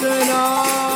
Krishna 0.00 0.89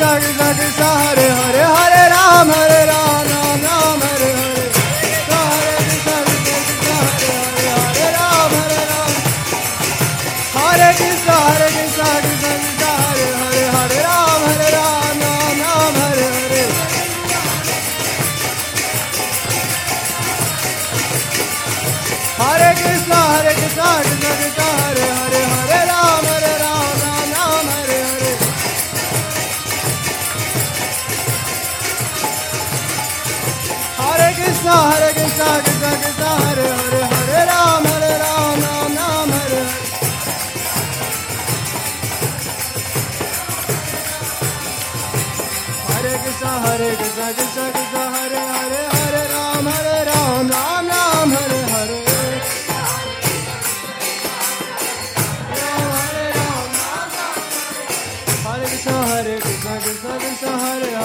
रे 0.00 1.28
हरे 1.38 1.62
हरे 1.74 2.02
राम 2.14 2.50
हरे 2.52 2.67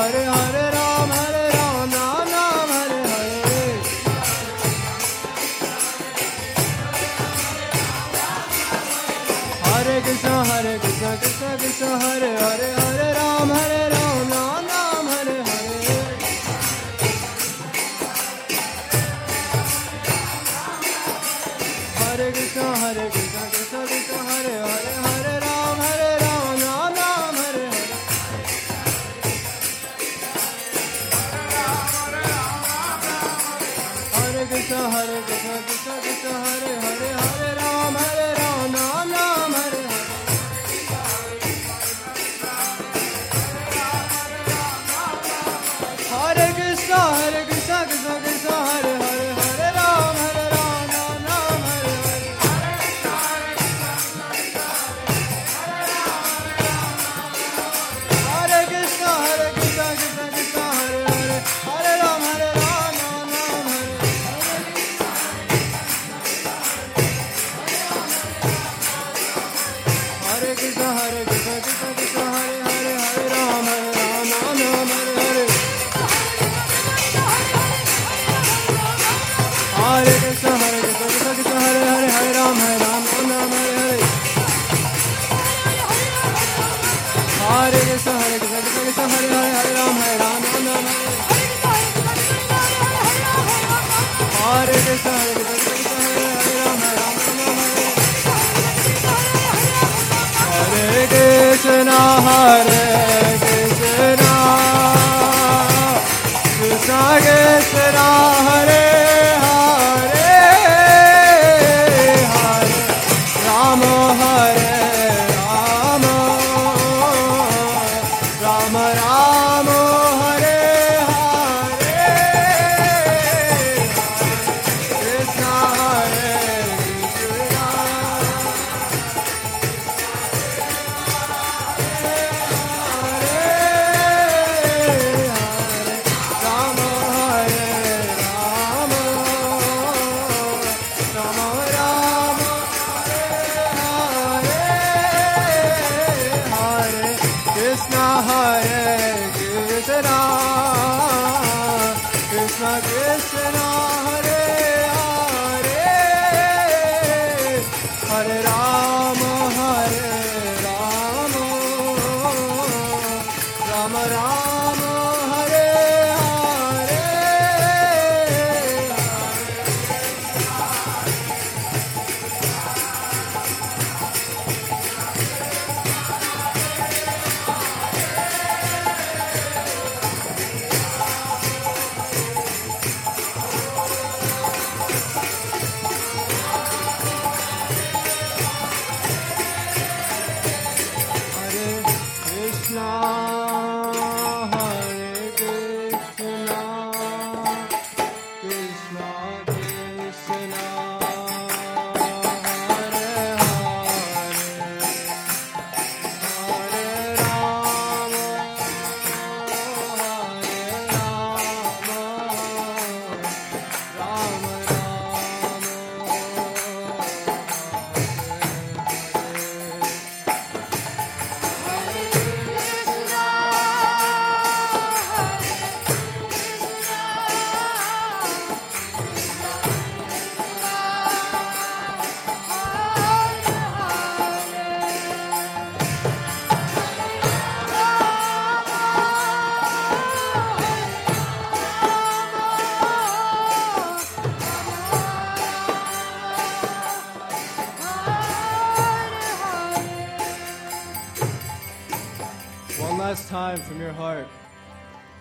Hare 0.03 0.25
Hare 0.25 0.52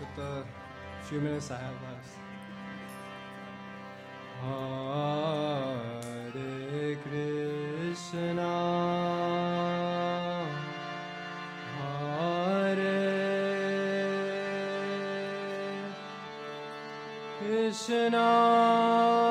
with 0.02 0.14
the 0.16 0.44
few 1.04 1.20
minutes 1.20 1.50
I 1.50 1.58
have 1.58 1.76
left. 1.86 2.08
Hare 6.72 6.96
Krishna. 7.04 8.52
Hare 11.78 12.82
Krishna. 17.38 19.21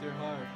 their 0.00 0.12
heart. 0.12 0.49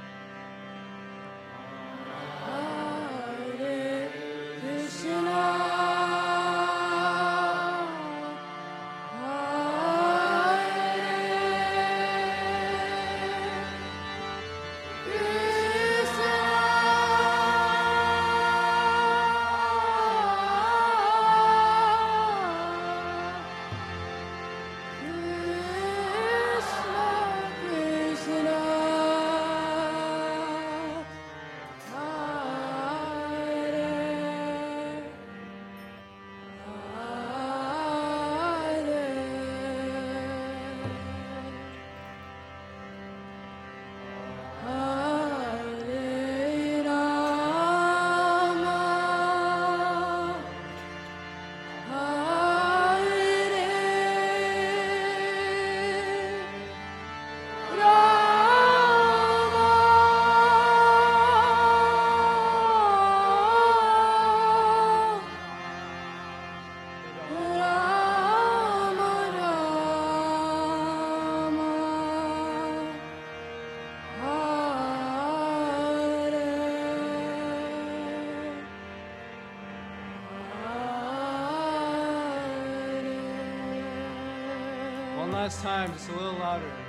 Just 85.64 86.10
a 86.10 86.12
little 86.12 86.34
louder. 86.34 86.83